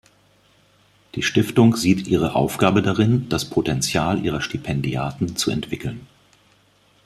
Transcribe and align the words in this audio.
Die 1.13 1.21
Stiftung 1.21 1.75
sieht 1.75 2.07
ihre 2.07 2.33
Aufgabe 2.33 2.81
darin, 2.81 3.29
das 3.29 3.47
Potenzial 3.47 4.25
ihrer 4.25 4.41
Stipendiaten 4.41 5.35
zu 5.35 5.51
entwickeln. 5.51 6.07